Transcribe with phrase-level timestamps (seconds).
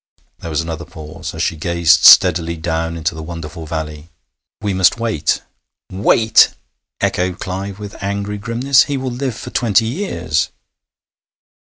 [0.39, 4.09] There was another pause, as she gazed steadily down into the wonderful valley.
[4.59, 5.43] 'We must wait.'
[5.91, 6.55] 'Wait!'
[6.99, 8.85] echoed Clive with angry grimness.
[8.85, 10.49] 'He will live for twenty years!'